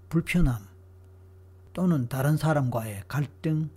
[0.08, 0.66] 불편함,
[1.74, 3.70] 또는 다른 사람과의 갈등,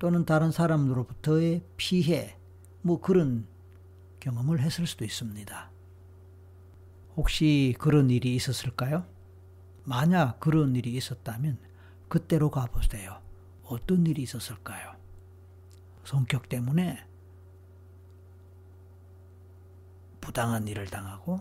[0.00, 2.36] 또는 다른 사람으로부터의 피해,
[2.86, 3.46] 뭐 그런
[4.20, 5.70] 경험을 했을 수도 있습니다.
[7.16, 9.06] 혹시 그런 일이 있었을까요?
[9.84, 11.58] 만약 그런 일이 있었다면
[12.08, 13.22] 그때로 가보세요.
[13.64, 14.96] 어떤 일이 있었을까요?
[16.04, 17.02] 성격 때문에
[20.20, 21.40] 부당한 일을 당하고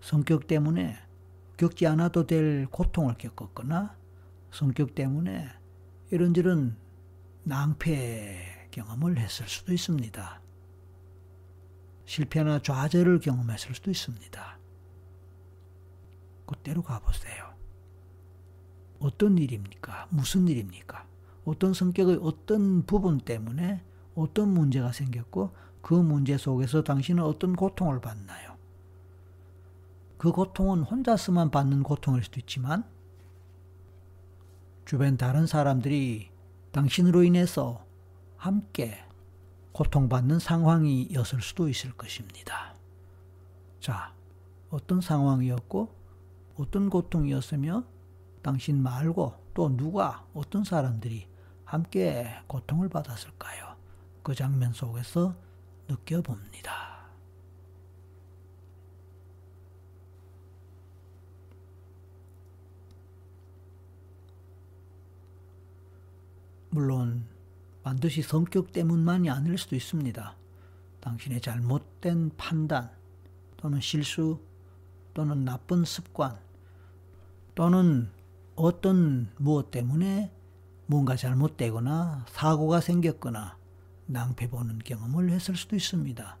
[0.00, 0.96] 성격 때문에
[1.58, 3.94] 겪지 않아도 될 고통을 겪었거나
[4.50, 5.50] 성격 때문에
[6.10, 6.78] 이런저런
[7.42, 10.45] 낭패 경험을 했을 수도 있습니다.
[12.06, 14.58] 실패나 좌절을 경험했을 수도 있습니다.
[16.46, 17.54] 그때로 가보세요.
[19.00, 20.06] 어떤 일입니까?
[20.10, 21.06] 무슨 일입니까?
[21.44, 23.82] 어떤 성격의 어떤 부분 때문에
[24.14, 25.50] 어떤 문제가 생겼고
[25.82, 28.56] 그 문제 속에서 당신은 어떤 고통을 받나요?
[30.16, 32.84] 그 고통은 혼자서만 받는 고통일 수도 있지만
[34.84, 36.30] 주변 다른 사람들이
[36.72, 37.84] 당신으로 인해서
[38.36, 39.05] 함께
[39.76, 42.74] 고통받는 상황이었을 수도 있을 것입니다.
[43.78, 44.14] 자,
[44.70, 45.94] 어떤 상황이었고
[46.56, 47.84] 어떤 고통이었으며
[48.40, 51.28] 당신 말고 또 누가 어떤 사람들이
[51.66, 53.76] 함께 고통을 받았을까요?
[54.22, 55.36] 그 장면 속에서
[55.88, 57.10] 느껴봅니다.
[66.70, 67.35] 물론
[67.86, 70.34] 반드시 성격 때문만이 아닐 수도 있습니다.
[70.98, 72.90] 당신의 잘못된 판단
[73.56, 74.40] 또는 실수
[75.14, 76.36] 또는 나쁜 습관
[77.54, 78.10] 또는
[78.56, 80.32] 어떤 무엇 때문에
[80.86, 83.56] 뭔가 잘못되거나 사고가 생겼거나
[84.06, 86.38] 낭패 보는 경험을 했을 수도 있습니다.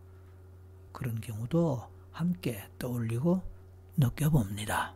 [0.90, 1.80] 그런 경우도
[2.10, 3.40] 함께 떠올리고
[3.96, 4.94] 느껴봅니다.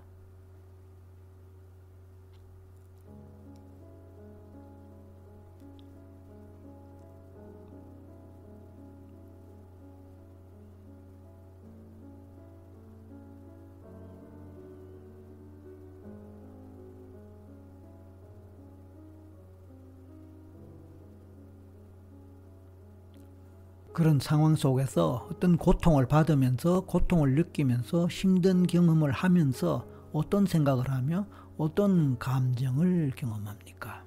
[24.01, 31.27] 그런 상황 속에서 어떤 고통을 받으면서 고통을 느끼면서 힘든 경험을 하면서 어떤 생각을 하며
[31.59, 34.03] 어떤 감정을 경험합니까?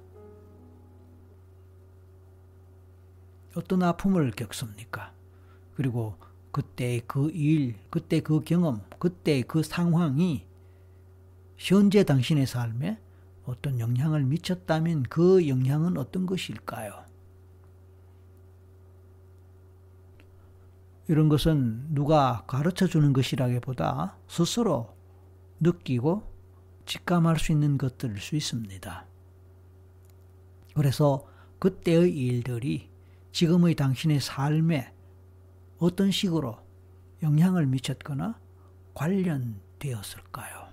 [3.54, 5.12] 어떤 아픔을 겪습니까?
[5.76, 6.16] 그리고
[6.50, 10.44] 그때 그 일, 그때 그 경험, 그때 그 상황이
[11.56, 12.98] 현재 당신의 삶에
[13.44, 17.13] 어떤 영향을 미쳤다면 그 영향은 어떤 것일까요?
[21.06, 24.94] 이런 것은 누가 가르쳐 주는 것이라기보다 스스로
[25.60, 26.22] 느끼고
[26.86, 29.06] 직감할 수 있는 것들일 수 있습니다.
[30.74, 31.26] 그래서
[31.58, 32.90] 그때의 일들이
[33.32, 34.92] 지금의 당신의 삶에
[35.78, 36.58] 어떤 식으로
[37.22, 38.38] 영향을 미쳤거나
[38.94, 40.64] 관련되었을까요?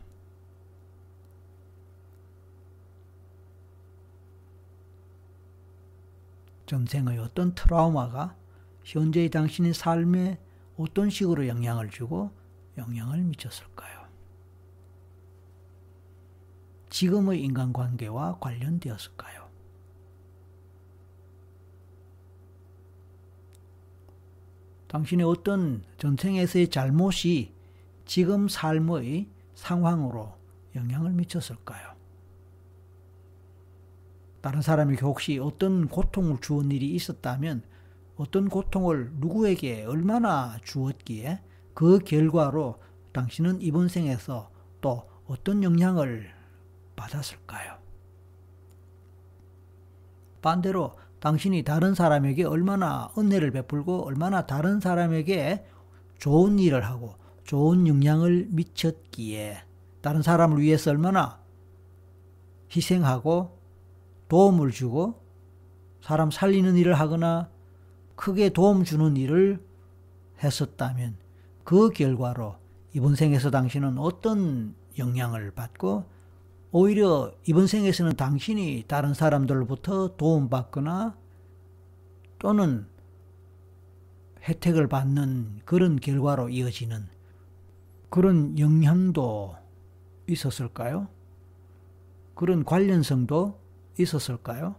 [6.66, 8.36] 전생의 어떤 트라우마가
[8.84, 10.40] 현재의 당신의 삶에
[10.78, 12.32] 어떤 식으로 영향을 주고
[12.78, 14.02] 영향을 미쳤을까요?
[16.90, 19.50] 지금의 인간관계와 관련되었을까요?
[24.88, 27.54] 당신의 어떤 전생에서의 잘못이
[28.06, 30.34] 지금 삶의 상황으로
[30.76, 31.92] 영향을 미쳤을까요?
[34.42, 37.64] 다른 사람에게 혹시 어떤 고통을 주은 일이 있었다면
[38.22, 41.42] 어떤 고통을 누구에게 얼마나 주었기에
[41.74, 42.80] 그 결과로
[43.14, 46.32] 당신은 이번 생에서 또 어떤 영향을
[46.96, 47.80] 받았을까요?
[50.44, 55.66] 반대로 당신이 다른 사람에게 얼마나 은혜를 베풀고 얼마나 다른 사람에게
[56.20, 59.64] 좋은 일을 하고 좋은 영향을 미쳤기에
[60.02, 61.40] 다른 사람을 위해서 얼마나
[62.76, 63.58] 희생하고
[64.28, 65.20] 도움을 주고
[66.02, 67.50] 사람 살리는 일을 하거나
[68.22, 69.60] 크게 도움 주는 일을
[70.44, 71.16] 했었다면
[71.64, 72.56] 그 결과로
[72.94, 76.06] 이번 생에서 당신은 어떤 영향을 받고
[76.72, 81.18] 오히려 이번 생에서는 당신이 다른 사람들로부터 도움받거나
[82.38, 82.86] 또는
[84.44, 87.08] 혜택을 받는 그런 결과로 이어지는
[88.12, 89.56] 그런 영향도
[90.28, 91.08] 있었을까요?
[92.36, 93.60] 그런 관련성도
[93.98, 94.76] 있었을까요?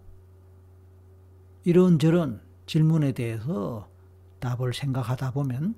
[1.64, 2.40] 이런저런
[2.72, 3.87] 질문에 대해서
[4.40, 5.74] 답을 생각하다 보면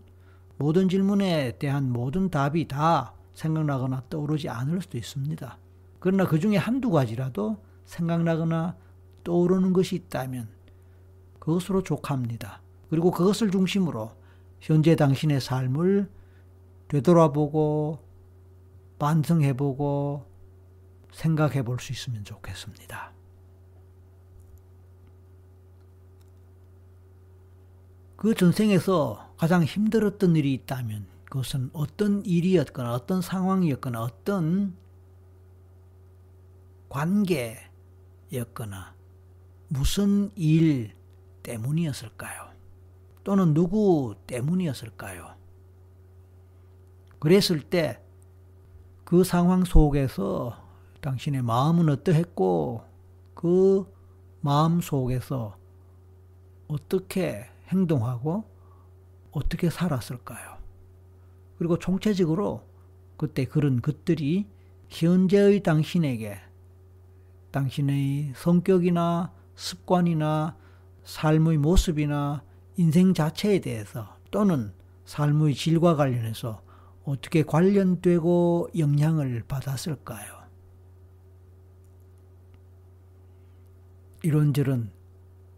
[0.59, 5.59] 모든 질문에 대한 모든 답이 다 생각나거나 떠오르지 않을 수도 있습니다.
[5.98, 8.76] 그러나 그 중에 한두 가지라도 생각나거나
[9.24, 10.46] 떠오르는 것이 있다면
[11.40, 12.62] 그것으로 족합니다.
[12.90, 14.12] 그리고 그것을 중심으로
[14.61, 16.09] 현재 당신의 삶을
[16.87, 17.98] 되돌아보고
[19.00, 20.24] 반성해보고
[21.11, 23.12] 생각해 볼 수 있으면 좋겠습니다.
[28.16, 34.77] 그 전생에서 가장 힘들었던 일이 있다면 그것은 어떤 일이었거나 어떤 상황이었거나 어떤
[36.88, 38.94] 관계였거나
[39.68, 40.94] 무슨 일
[41.42, 42.50] 때문이었을까요?
[43.25, 45.35] 또는 누구 때문이었을까요?
[47.19, 48.04] 그랬을 때
[49.04, 50.58] 그 상황 속에서
[51.02, 52.83] 당신의 마음은 어떠했고
[53.35, 53.87] 그
[54.40, 55.56] 마음 속에서
[56.69, 58.44] 어떻게 행동하고
[59.33, 60.58] 어떻게 살았을까요?
[61.58, 62.62] 그리고 총체적으로
[63.16, 64.46] 그때 그런 것들이
[64.88, 66.38] 현재의 당신에게
[67.50, 70.56] 당신의 성격이나 습관이나
[71.04, 72.42] 삶의 모습이나
[72.77, 74.72] 인생 자체에 대해서 또는
[75.04, 76.62] 삶의 질과 관련해서
[77.04, 80.44] 어떻게 관련되고 영향을 받았을까요?
[84.22, 84.90] 이런저런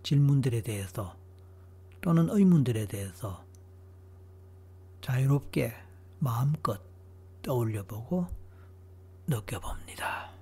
[0.02, 1.14] 질문들에 대해서
[2.06, 3.44] 또는 의문들에 대해서
[5.00, 5.74] 자유롭게
[6.20, 6.80] 마음껏
[7.42, 8.28] 떠올려 보고
[9.26, 10.35] 느껴봅니다.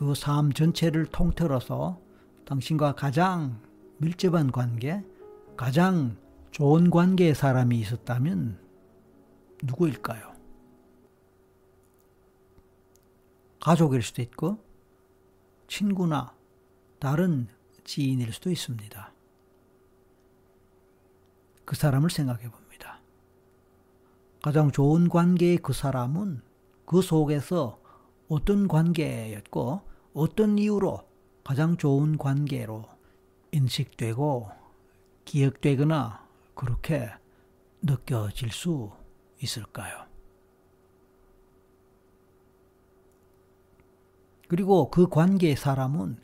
[0.00, 2.00] 그 삶 전체를 통틀어서
[2.46, 3.60] 당신과 가장
[3.98, 5.04] 밀접한 관계,
[5.58, 6.16] 가장
[6.52, 8.58] 좋은 관계의 사람이 있었다면
[9.62, 10.32] 누구일까요?
[13.60, 14.64] 가족일 수도 있고,
[15.68, 16.34] 친구나
[16.98, 17.48] 다른
[17.84, 19.12] 지인일 수도 있습니다.
[21.66, 23.02] 그 사람을 생각해 봅니다.
[24.42, 26.40] 가장 좋은 관계의 그 사람은
[26.86, 27.78] 그 속에서
[28.28, 31.08] 어떤 관계였고 어떤 이유로
[31.44, 32.84] 가장 좋은 관계로
[33.52, 34.50] 인식되고
[35.24, 37.08] 기억되거나 그렇게
[37.82, 38.90] 느껴질 수
[39.40, 40.06] 있을까요?
[44.48, 46.18] 그리고 그 관계의 사람은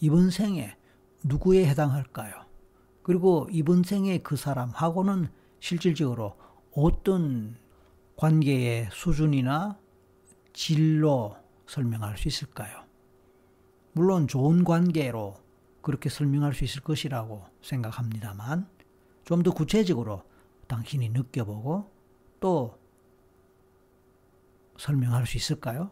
[0.00, 0.76] 이번 생에
[1.22, 2.44] 누구에 해당할까요?
[3.02, 5.28] 그리고 이번 생에 그 사람하고는
[5.60, 6.36] 실질적으로
[6.72, 7.56] 어떤
[8.16, 9.78] 관계의 수준이나
[10.52, 11.36] 질로
[11.66, 12.87] 설명할 수 있을까요?
[13.98, 15.34] 물론 좋은 관계로
[15.82, 18.68] 그렇게 설명할 수 있을 것이라고 생각합니다만
[19.24, 20.22] 좀 더 구체적으로
[20.68, 21.90] 당신이 느껴보고
[22.38, 22.78] 또
[24.76, 25.90] 설명할 수 있을까요?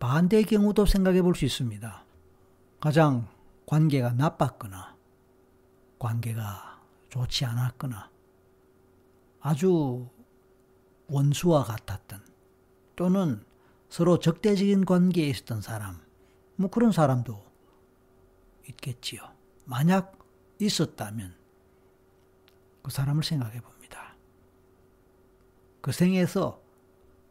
[0.00, 2.04] 반대의 경우도 생각해 볼 수 있습니다.
[2.80, 3.28] 가장
[3.66, 4.96] 관계가 나빴거나
[6.00, 8.09] 관계가 좋지 않았거나
[9.40, 10.08] 아주
[11.08, 12.20] 원수와 같았던
[12.96, 13.42] 또는
[13.88, 15.98] 서로 적대적인 관계에 있었던 사람
[16.56, 17.42] 뭐 그런 사람도
[18.68, 19.22] 있겠지요.
[19.64, 20.18] 만약
[20.58, 21.34] 있었다면
[22.82, 24.14] 그 사람을 생각해 봅니다.
[25.80, 26.60] 그 생에서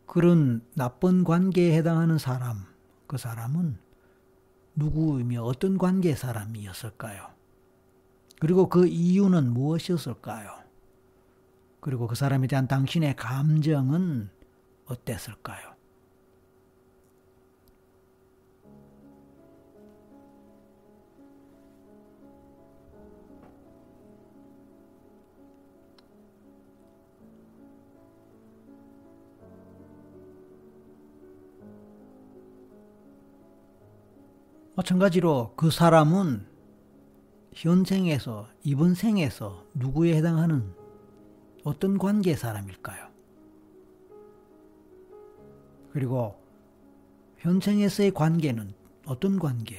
[0.05, 2.65] 그런 나쁜 관계에 해당하는 사람,
[3.05, 3.77] 그 사람은
[4.75, 7.27] 누구이며 어떤 관계의 사람이었을까요?
[8.39, 10.63] 그리고 그 이유는 무엇이었을까요?
[11.81, 14.29] 그리고 그 사람에 대한 당신의 감정은
[14.85, 15.69] 어땠을까요?
[34.75, 36.47] 마찬가지로 그 사람은
[37.53, 40.78] 현생에서, 이번 생에서 누구에 해당하는
[41.63, 43.09] 어떤 관계의 사람일까요?
[45.91, 46.39] 그리고
[47.37, 48.73] 현생에서의 관계는
[49.05, 49.77] 어떤 관계,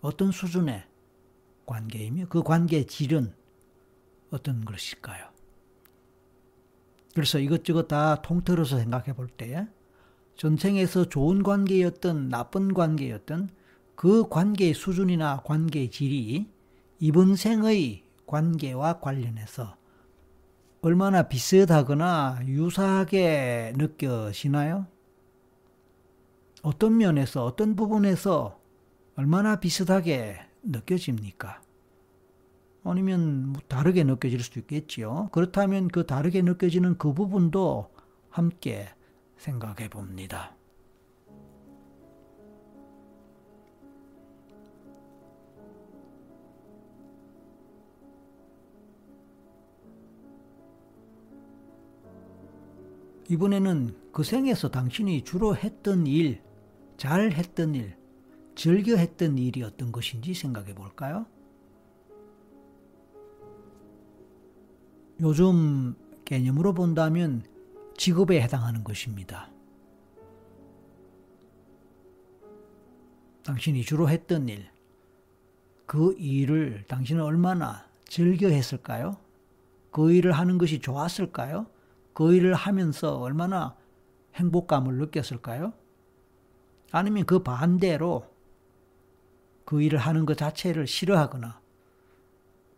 [0.00, 0.84] 어떤 수준의
[1.66, 3.34] 관계이며 그 관계의 질은
[4.30, 5.28] 어떤 것일까요?
[7.14, 9.66] 그래서 이것저것 다 통틀어서 생각해 볼때
[10.36, 13.50] 전생에서 좋은 관계였던 나쁜 관계였던
[13.94, 16.46] 그 관계의 수준이나 관계의 질이
[17.00, 19.76] 이번 생의 관계와 관련해서
[20.86, 24.86] 얼마나 비슷하거나 유사하게 느껴지나요?
[26.62, 28.60] 어떤 면에서, 어떤 부분에서
[29.16, 31.60] 얼마나 비슷하게 느껴집니까?
[32.84, 35.28] 아니면 뭐 다르게 느껴질 수도 있겠지요.
[35.32, 37.90] 그렇다면 그 다르게 느껴지는 그 부분도
[38.30, 38.88] 함께
[39.38, 40.55] 생각해 봅니다.
[53.28, 56.42] 이번에는 그 생에서 당신이 주로 했던 일,
[56.96, 57.96] 잘 했던 일,
[58.54, 61.26] 즐겨 했던 일이 어떤 것인지 생각해 볼까요?
[65.20, 67.42] 요즘 개념으로 본다면
[67.96, 69.50] 직업에 해당하는 것입니다.
[73.42, 74.68] 당신이 주로 했던 일,
[75.86, 79.16] 그 일을 당신은 얼마나 즐겨 했을까요?
[79.90, 81.66] 그 일을 하는 것이 좋았을까요?
[82.16, 83.76] 그 일을 하면서 얼마나
[84.36, 85.74] 행복감을 느꼈을까요?
[86.90, 88.24] 아니면 그 반대로
[89.66, 91.60] 그 일을 하는 것 자체를 싫어하거나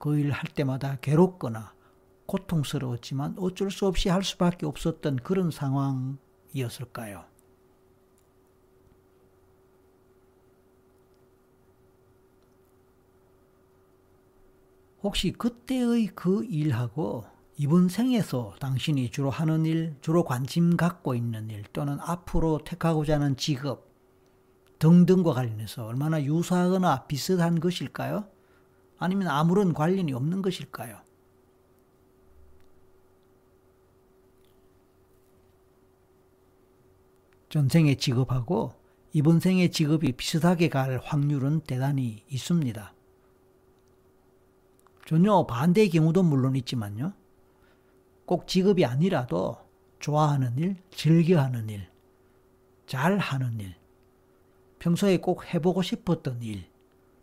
[0.01, 1.73] 그 일을 할 때마다 괴롭거나
[2.27, 7.25] 고통스러웠지만 어쩔 수 없이 할 수밖에 없었던 그런 상황이었을까요?
[15.05, 21.65] 혹시 그때의 그 일하고 이번 생에서 당신이 주로 하는 일, 주로 관심 갖고 있는 일
[21.73, 23.89] 또는 앞으로 택하고자 하는 직업
[24.79, 28.29] 등등과 관련해서 얼마나 유사하거나 비슷한 것일까요?
[28.97, 31.01] 아니면 아무런 관련이 없는 것일까요?
[37.49, 38.75] 전생의 직업하고
[39.13, 42.95] 이번 생의 직업이 비슷하게 갈 확률은 대단히 있습니다.
[45.07, 47.15] 전혀 반대의 경우도 물론 있지만요.
[48.29, 49.57] 꼭 직업이 아니라도
[50.01, 51.91] 좋아하는 일, 즐겨하는 일,
[52.85, 53.75] 잘하는 일,
[54.79, 56.71] 평소에 꼭 해보고 싶었던 일,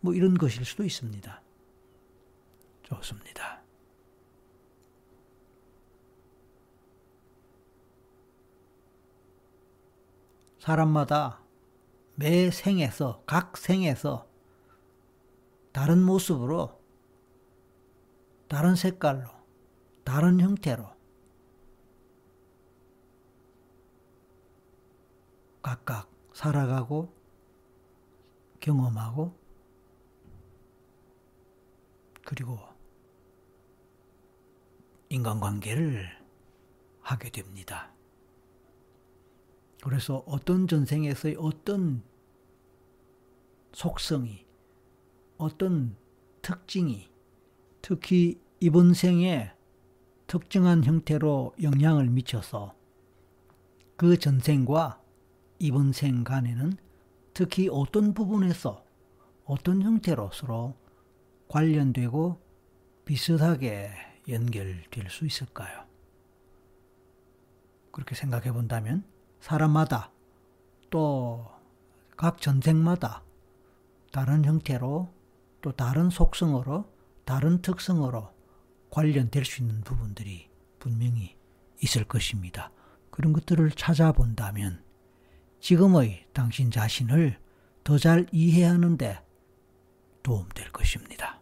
[0.00, 1.42] 뭐 이런 것일 수도 있습니다.
[2.82, 3.62] 좋습니다.
[10.58, 11.40] 사람마다
[12.16, 14.28] 매 생에서, 각 생에서
[15.70, 16.82] 다른 모습으로,
[18.48, 19.28] 다른 색깔로,
[20.02, 20.95] 다른 형태로
[25.66, 27.12] 각각 살아가고
[28.60, 29.36] 경험하고
[32.24, 32.56] 그리고
[35.08, 36.06] 인간관계를
[37.00, 37.92] 하게 됩니다.
[39.82, 42.04] 그래서 어떤 전생에서의 어떤
[43.72, 44.46] 속성이,
[45.36, 45.96] 어떤
[46.42, 47.10] 특징이
[47.82, 49.52] 특히 이번 생에
[50.28, 52.72] 특정한 형태로 영향을 미쳐서
[53.96, 55.02] 그 전생과
[55.58, 56.72] 이번 생 간에는
[57.34, 58.84] 특히 어떤 부분에서
[59.44, 60.74] 어떤 형태로 서로
[61.48, 62.40] 관련되고
[63.04, 63.90] 비슷하게
[64.28, 65.84] 연결될 수 있을까요?
[67.92, 69.04] 그렇게 생각해 본다면
[69.40, 70.12] 사람마다
[70.90, 71.56] 또
[72.16, 73.22] 각 전생마다
[74.10, 75.12] 다른 형태로
[75.60, 76.90] 또 다른 속성으로
[77.26, 78.32] 다른 특성으로
[78.90, 80.48] 관련될 수 있는 부분들이
[80.78, 81.36] 분명히
[81.82, 82.70] 있을 것입니다.
[83.10, 84.82] 그런 것들을 찾아본다면
[85.60, 87.38] 지금의 당신 자신을
[87.84, 89.24] 더 잘 이해하는데
[90.22, 91.40] 도움될 것입니다.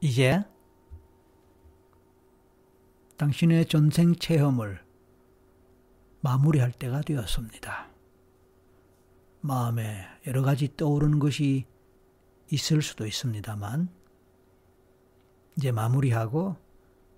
[0.00, 0.44] 이제
[3.16, 4.84] 당신의 전생 체험을
[6.20, 7.88] 마무리할 때가 되었습니다.
[9.40, 11.66] 마음에 여러 가지 떠오르는 것이
[12.52, 13.88] 있을 수도 있습니다만,
[15.56, 16.56] 이제 마무리하고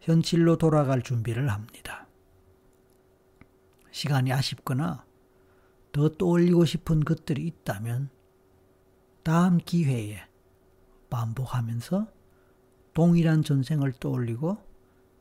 [0.00, 2.06] 현실로 돌아갈 준비를 합니다.
[3.90, 5.04] 시간이 아쉽거나
[5.92, 8.10] 더 떠올리고 싶은 것들이 있다면
[9.22, 10.20] 다음 기회에
[11.10, 12.08] 반복하면서
[12.92, 14.58] 동일한 전생을 떠올리고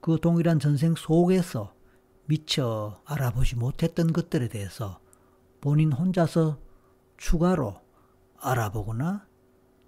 [0.01, 1.73] 그 동일한 전생 속에서
[2.25, 4.99] 미처 알아보지 못했던 것들에 대해서
[5.61, 6.59] 본인 혼자서
[7.17, 7.81] 추가로
[8.37, 9.25] 알아보거나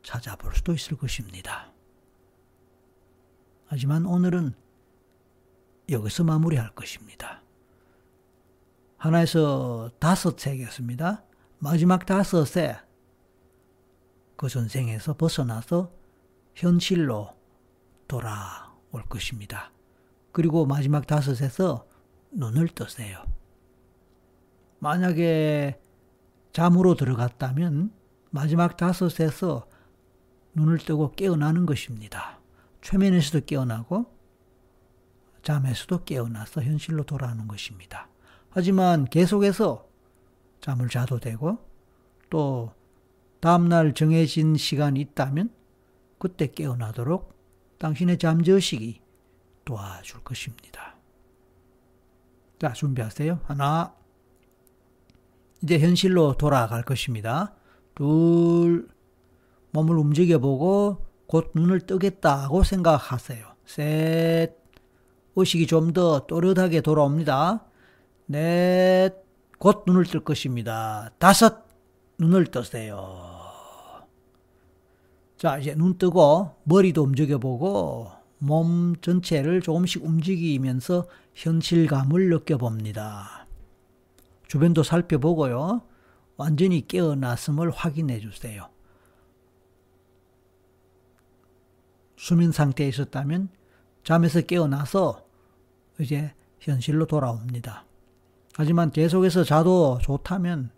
[0.05, 1.73] 찾아볼 수도 있을 것입니다.
[3.65, 4.53] 하지만 오늘은
[5.89, 7.41] 여기서 마무리할 것입니다.
[8.97, 11.23] 하나에서 다섯 세겠습니다.
[11.57, 12.77] 마지막 다섯에
[14.35, 15.91] 그 전생에서 벗어나서
[16.53, 17.35] 현실로
[18.07, 19.71] 돌아올 것입니다.
[20.31, 21.87] 그리고 마지막 다섯에서
[22.31, 23.23] 눈을 뜨세요.
[24.79, 25.79] 만약에
[26.53, 27.91] 잠으로 들어갔다면
[28.29, 29.67] 마지막 다섯에서
[30.55, 32.39] 눈을 뜨고 깨어나는 것입니다.
[32.81, 34.13] 최면에서도 깨어나고
[35.43, 38.09] 잠에서도 깨어나서 현실로 돌아오는 것입니다.
[38.49, 39.87] 하지만 계속해서
[40.61, 41.59] 잠을 자도 되고
[42.29, 42.73] 또
[43.41, 45.51] 다음날 정해진 시간이 있다면
[46.17, 47.35] 그때 깨어나도록
[47.77, 49.01] 당신의 잠재의식이
[49.65, 50.95] 도와줄 것입니다.
[52.59, 53.41] 자, 준비하세요.
[53.43, 53.93] 하나.
[55.61, 57.53] 이제 현실로 돌아갈 것입니다.
[57.93, 58.94] 둘.
[59.75, 60.97] 몸을 움직여보고
[61.27, 63.45] 곧 눈을 뜨겠다고 생각하세요.
[63.65, 64.55] 셋.
[65.35, 67.65] 의식이 좀 더 또렷하게 돌아옵니다.
[68.27, 69.13] 넷.
[69.59, 71.11] 곧 눈을 뜰 것입니다.
[71.19, 71.65] 다섯.
[72.17, 73.33] 눈을 뜨세요.
[75.37, 83.45] 자, 이제 눈 뜨고 머리도 움직여보고 몸 전체를 조금씩 움직이면서 현실감을 느껴봅니다.
[84.47, 85.81] 주변도 살펴보고요.
[86.37, 88.69] 완전히 깨어났음을 확인해 주세요.
[92.17, 93.49] 수면 상태에 있었다면
[94.03, 95.25] 잠에서 깨어나서
[95.99, 97.85] 이제 현실로 돌아옵니다.
[98.53, 100.71] 하지만 계속해서 자도 좋다면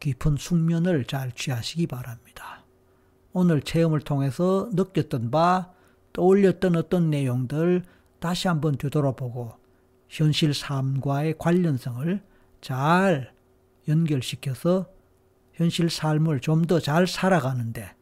[0.00, 2.64] 깊은 숙면을 잘 취하시기 바랍니다.
[3.32, 5.70] 오늘 체험을 통해서 느꼈던 바,
[6.12, 7.84] 떠올렸던 어떤 내용들
[8.18, 9.54] 다시 한번 되돌아보고
[10.08, 12.22] 현실 삶과의 관련성을
[12.60, 13.32] 잘
[13.88, 14.86] 연결시켜서
[15.54, 17.94] 현실 삶을 좀 더 잘 살아가는데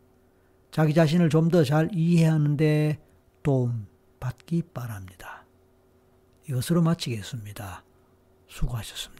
[0.71, 2.99] 자기 자신을 좀 더 잘 이해하는데
[3.43, 3.87] 도움
[4.21, 5.45] 받기 바랍니다.
[6.49, 7.85] 이것으로 마치겠습니다.
[8.49, 9.20] 수고하셨습니다.